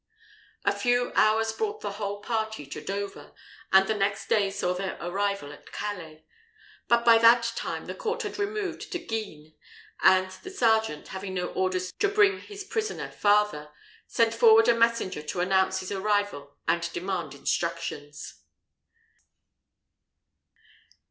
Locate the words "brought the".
1.53-1.91